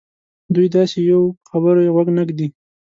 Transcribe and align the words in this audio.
دوی 0.53 0.67
داسې 0.77 0.97
یوو 1.09 1.35
په 1.37 1.43
خبرو 1.51 1.79
یې 1.85 1.91
غوږ 1.95 2.07
نه 2.17 2.23
ږدي. 2.27 2.47